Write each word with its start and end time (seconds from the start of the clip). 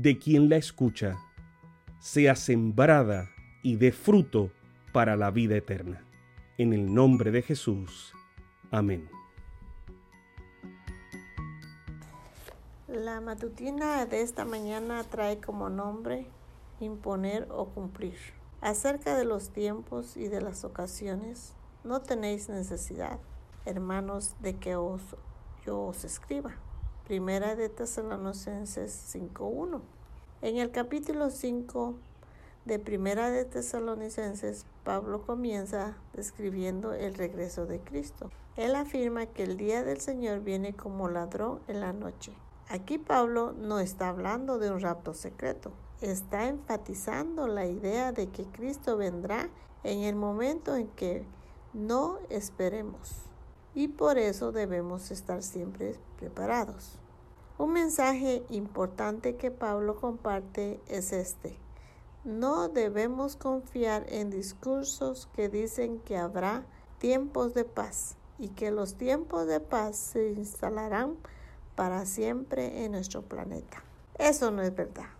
de 0.00 0.16
quien 0.16 0.48
la 0.48 0.54
escucha, 0.54 1.18
sea 1.98 2.36
sembrada 2.36 3.30
y 3.64 3.74
dé 3.74 3.90
fruto 3.90 4.52
para 4.92 5.16
la 5.16 5.32
vida 5.32 5.56
eterna. 5.56 6.04
En 6.56 6.72
el 6.72 6.94
nombre 6.94 7.32
de 7.32 7.42
Jesús. 7.42 8.12
Amén. 8.70 9.10
La 12.86 13.20
matutina 13.20 14.06
de 14.06 14.22
esta 14.22 14.44
mañana 14.44 15.02
trae 15.02 15.40
como 15.40 15.68
nombre 15.68 16.28
imponer 16.78 17.48
o 17.50 17.66
cumplir. 17.66 18.14
Acerca 18.60 19.16
de 19.16 19.24
los 19.24 19.50
tiempos 19.50 20.16
y 20.16 20.28
de 20.28 20.40
las 20.40 20.62
ocasiones, 20.62 21.54
no 21.82 22.02
tenéis 22.02 22.48
necesidad, 22.48 23.18
hermanos, 23.66 24.36
de 24.42 24.54
que 24.54 24.76
os, 24.76 25.02
yo 25.66 25.80
os 25.86 26.04
escriba. 26.04 26.54
Primera 27.08 27.56
de 27.56 27.70
Tesalonicenses 27.70 29.14
5.1. 29.14 29.80
En 30.42 30.58
el 30.58 30.70
capítulo 30.70 31.30
5 31.30 31.94
de 32.66 32.78
Primera 32.78 33.30
de 33.30 33.46
Tesalonicenses, 33.46 34.66
Pablo 34.84 35.22
comienza 35.24 35.96
describiendo 36.12 36.92
el 36.92 37.14
regreso 37.14 37.64
de 37.64 37.80
Cristo. 37.80 38.30
Él 38.58 38.74
afirma 38.74 39.24
que 39.24 39.44
el 39.44 39.56
día 39.56 39.82
del 39.84 40.02
Señor 40.02 40.40
viene 40.40 40.74
como 40.74 41.08
ladrón 41.08 41.60
en 41.66 41.80
la 41.80 41.94
noche. 41.94 42.34
Aquí 42.68 42.98
Pablo 42.98 43.54
no 43.54 43.80
está 43.80 44.10
hablando 44.10 44.58
de 44.58 44.70
un 44.70 44.78
rapto 44.78 45.14
secreto, 45.14 45.72
está 46.02 46.46
enfatizando 46.46 47.48
la 47.48 47.64
idea 47.64 48.12
de 48.12 48.26
que 48.26 48.44
Cristo 48.44 48.98
vendrá 48.98 49.48
en 49.82 50.00
el 50.00 50.14
momento 50.14 50.76
en 50.76 50.88
que 50.88 51.24
no 51.72 52.18
esperemos. 52.28 53.27
Y 53.78 53.86
por 53.86 54.18
eso 54.18 54.50
debemos 54.50 55.12
estar 55.12 55.40
siempre 55.40 55.94
preparados. 56.18 56.98
Un 57.58 57.74
mensaje 57.74 58.42
importante 58.50 59.36
que 59.36 59.52
Pablo 59.52 59.94
comparte 59.94 60.80
es 60.88 61.12
este. 61.12 61.56
No 62.24 62.68
debemos 62.68 63.36
confiar 63.36 64.04
en 64.08 64.30
discursos 64.30 65.28
que 65.32 65.48
dicen 65.48 66.00
que 66.00 66.16
habrá 66.16 66.66
tiempos 66.98 67.54
de 67.54 67.64
paz 67.64 68.16
y 68.36 68.48
que 68.48 68.72
los 68.72 68.96
tiempos 68.96 69.46
de 69.46 69.60
paz 69.60 69.96
se 69.96 70.32
instalarán 70.32 71.14
para 71.76 72.04
siempre 72.04 72.84
en 72.84 72.90
nuestro 72.90 73.22
planeta. 73.22 73.84
Eso 74.18 74.50
no 74.50 74.62
es 74.62 74.74
verdad. 74.74 75.10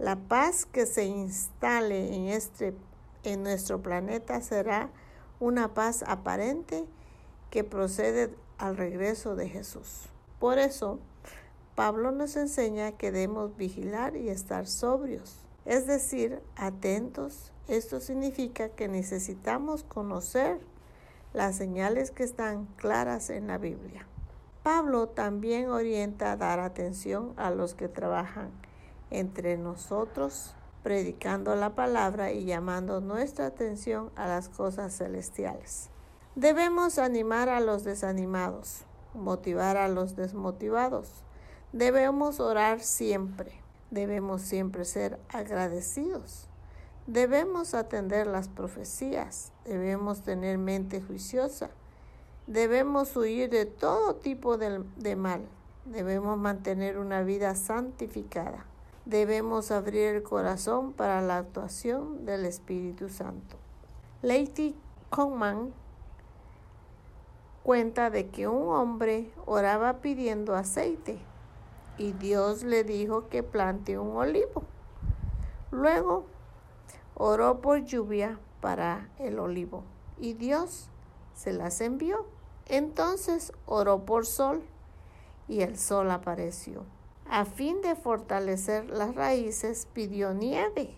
La 0.00 0.16
paz 0.16 0.66
que 0.66 0.86
se 0.86 1.04
instale 1.04 2.16
en, 2.16 2.26
este, 2.26 2.74
en 3.22 3.44
nuestro 3.44 3.80
planeta 3.80 4.40
será 4.40 4.90
una 5.38 5.72
paz 5.72 6.02
aparente 6.04 6.84
que 7.50 7.64
procede 7.64 8.30
al 8.58 8.76
regreso 8.76 9.36
de 9.36 9.48
Jesús. 9.48 10.08
Por 10.38 10.58
eso, 10.58 10.98
Pablo 11.74 12.12
nos 12.12 12.36
enseña 12.36 12.92
que 12.92 13.10
debemos 13.10 13.56
vigilar 13.56 14.16
y 14.16 14.28
estar 14.28 14.66
sobrios, 14.66 15.46
es 15.64 15.86
decir, 15.86 16.40
atentos. 16.56 17.52
Esto 17.68 18.00
significa 18.00 18.70
que 18.70 18.88
necesitamos 18.88 19.84
conocer 19.84 20.60
las 21.32 21.56
señales 21.56 22.10
que 22.10 22.24
están 22.24 22.66
claras 22.76 23.30
en 23.30 23.46
la 23.46 23.58
Biblia. 23.58 24.06
Pablo 24.62 25.08
también 25.08 25.70
orienta 25.70 26.32
a 26.32 26.36
dar 26.36 26.60
atención 26.60 27.32
a 27.36 27.50
los 27.50 27.74
que 27.74 27.88
trabajan 27.88 28.50
entre 29.10 29.56
nosotros, 29.56 30.54
predicando 30.82 31.54
la 31.56 31.74
palabra 31.74 32.32
y 32.32 32.44
llamando 32.44 33.00
nuestra 33.00 33.46
atención 33.46 34.10
a 34.16 34.26
las 34.26 34.48
cosas 34.48 34.96
celestiales. 34.96 35.88
Debemos 36.34 36.98
animar 36.98 37.48
a 37.48 37.60
los 37.60 37.84
desanimados, 37.84 38.82
motivar 39.14 39.76
a 39.76 39.88
los 39.88 40.16
desmotivados. 40.16 41.08
Debemos 41.72 42.40
orar 42.40 42.80
siempre. 42.80 43.52
Debemos 43.90 44.42
siempre 44.42 44.84
ser 44.84 45.18
agradecidos. 45.28 46.46
Debemos 47.06 47.74
atender 47.74 48.26
las 48.26 48.48
profecías. 48.48 49.52
Debemos 49.64 50.22
tener 50.22 50.58
mente 50.58 51.00
juiciosa 51.00 51.70
Debemos 52.50 53.16
huir 53.16 53.48
de 53.48 53.64
todo 53.64 54.16
tipo 54.16 54.56
de, 54.58 55.14
mal. 55.14 55.42
Debemos 55.84 56.36
mantener 56.36 56.98
una 56.98 57.22
vida 57.22 57.54
santificada. 57.54 58.66
Debemos 59.04 59.70
abrir 59.70 60.16
el 60.16 60.24
corazón 60.24 60.92
para 60.92 61.22
la 61.22 61.38
actuación 61.38 62.24
del 62.24 62.44
Espíritu 62.46 63.08
Santo. 63.08 63.56
Lady 64.22 64.74
Conman 65.10 65.72
cuenta 67.62 68.10
de 68.10 68.28
que 68.28 68.48
un 68.48 68.68
hombre 68.68 69.30
oraba 69.46 70.00
pidiendo 70.00 70.54
aceite 70.54 71.18
y 71.98 72.12
Dios 72.12 72.62
le 72.62 72.84
dijo 72.84 73.28
que 73.28 73.42
plante 73.42 73.98
un 73.98 74.16
olivo. 74.16 74.62
Luego 75.70 76.24
oró 77.14 77.60
por 77.60 77.84
lluvia 77.84 78.38
para 78.60 79.08
el 79.18 79.38
olivo 79.38 79.84
y 80.18 80.34
Dios 80.34 80.88
se 81.34 81.52
las 81.52 81.80
envió. 81.80 82.26
Entonces 82.66 83.52
oró 83.66 84.04
por 84.04 84.26
sol 84.26 84.62
y 85.48 85.60
el 85.60 85.78
sol 85.78 86.10
apareció. 86.10 86.84
A 87.28 87.44
fin 87.44 87.82
de 87.82 87.94
fortalecer 87.94 88.88
las 88.88 89.14
raíces 89.14 89.86
pidió 89.92 90.32
nieve 90.32 90.96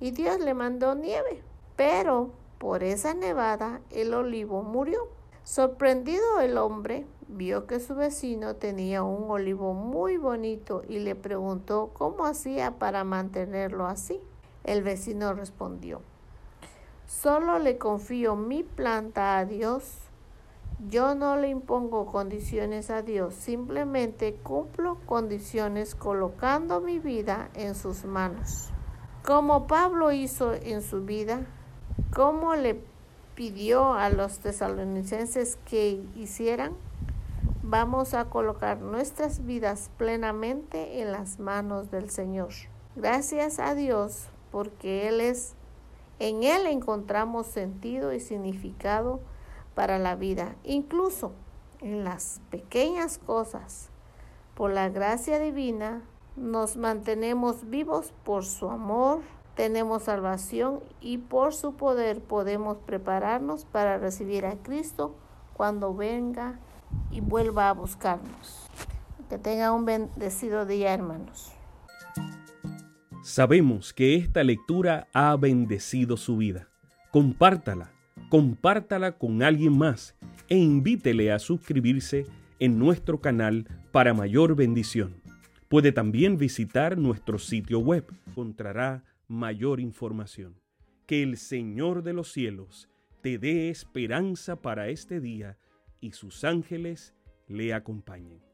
y 0.00 0.10
Dios 0.10 0.38
le 0.40 0.54
mandó 0.54 0.94
nieve. 0.94 1.42
Pero 1.76 2.30
por 2.58 2.82
esa 2.82 3.14
nevada 3.14 3.80
el 3.90 4.14
olivo 4.14 4.62
murió. 4.62 5.08
Sorprendido 5.46 6.40
el 6.40 6.58
hombre 6.58 7.06
vio 7.28 7.66
que 7.66 7.78
su 7.78 7.94
vecino 7.94 8.56
tenía 8.56 9.02
un 9.02 9.30
olivo 9.30 9.72
muy 9.72 10.16
bonito 10.16 10.82
y 10.88 10.98
le 10.98 11.14
preguntó 11.14 11.92
cómo 11.94 12.26
hacía 12.26 12.78
para 12.78 13.04
mantenerlo 13.04 13.86
así. 13.86 14.20
El 14.64 14.82
vecino 14.82 15.32
respondió, 15.32 16.02
solo 17.06 17.60
le 17.60 17.78
confío 17.78 18.34
mi 18.34 18.64
planta 18.64 19.38
a 19.38 19.44
Dios 19.44 20.06
yo 20.84 21.14
no 21.14 21.36
le 21.36 21.48
impongo 21.48 22.04
condiciones 22.04 22.90
a 22.90 23.00
Dios, 23.00 23.34
simplemente 23.34 24.34
cumplo 24.34 24.98
condiciones 25.06 25.94
colocando 25.94 26.82
mi 26.82 26.98
vida 26.98 27.48
en 27.54 27.74
sus 27.74 28.04
manos. 28.04 28.68
Como 29.24 29.66
Pablo 29.66 30.12
hizo 30.12 30.52
en 30.52 30.82
su 30.82 31.02
vida, 31.02 31.46
como 32.14 32.54
le 32.56 32.84
pidió 33.36 33.92
a 33.92 34.08
los 34.08 34.40
tesalonicenses 34.40 35.58
que 35.66 36.02
hicieran, 36.16 36.72
vamos 37.62 38.14
a 38.14 38.24
colocar 38.24 38.80
nuestras 38.80 39.44
vidas 39.44 39.90
plenamente 39.98 41.02
en 41.02 41.12
las 41.12 41.38
manos 41.38 41.90
del 41.90 42.10
Señor. 42.10 42.48
Gracias 42.96 43.60
a 43.60 43.74
Dios 43.74 44.24
porque 44.50 45.06
Él 45.06 45.20
es, 45.20 45.54
en 46.18 46.42
Él 46.42 46.66
encontramos 46.66 47.46
sentido 47.46 48.14
y 48.14 48.20
significado 48.20 49.20
para 49.74 49.98
la 49.98 50.16
vida, 50.16 50.56
incluso 50.64 51.32
en 51.80 52.04
las 52.04 52.40
pequeñas 52.50 53.18
cosas. 53.18 53.90
Por 54.54 54.72
la 54.72 54.88
gracia 54.88 55.38
divina 55.38 56.02
nos 56.36 56.78
mantenemos 56.78 57.68
vivos 57.68 58.14
por 58.24 58.46
su 58.46 58.70
amor, 58.70 59.20
tenemos 59.56 60.04
salvación 60.04 60.80
y 61.00 61.18
por 61.18 61.54
su 61.54 61.74
poder 61.74 62.20
podemos 62.20 62.76
prepararnos 62.86 63.64
para 63.64 63.98
recibir 63.98 64.44
a 64.44 64.56
Cristo 64.56 65.16
cuando 65.54 65.94
venga 65.94 66.60
y 67.10 67.20
vuelva 67.20 67.70
a 67.70 67.72
buscarnos. 67.72 68.68
Que 69.30 69.38
tenga 69.38 69.72
un 69.72 69.86
bendecido 69.86 70.66
día, 70.66 70.92
hermanos. 70.92 71.52
Sabemos 73.24 73.92
que 73.92 74.14
esta 74.14 74.44
lectura 74.44 75.08
ha 75.12 75.34
bendecido 75.36 76.16
su 76.16 76.36
vida. 76.36 76.68
Compártala, 77.10 77.90
compártala 78.28 79.12
con 79.12 79.42
alguien 79.42 79.76
más 79.76 80.14
e 80.48 80.56
invítele 80.56 81.32
a 81.32 81.38
suscribirse 81.38 82.26
en 82.60 82.78
nuestro 82.78 83.20
canal 83.20 83.66
para 83.90 84.14
mayor 84.14 84.54
bendición. 84.54 85.14
Puede 85.68 85.90
también 85.90 86.36
visitar 86.36 86.96
nuestro 86.96 87.38
sitio 87.38 87.80
web. 87.80 88.06
Encontrará 88.28 89.02
mayor 89.28 89.80
información. 89.80 90.60
Que 91.06 91.22
el 91.22 91.36
Señor 91.36 92.02
de 92.02 92.12
los 92.12 92.32
cielos 92.32 92.88
te 93.22 93.38
dé 93.38 93.70
esperanza 93.70 94.62
para 94.62 94.88
este 94.88 95.20
día 95.20 95.58
y 96.00 96.12
sus 96.12 96.44
ángeles 96.44 97.14
le 97.48 97.74
acompañen. 97.74 98.45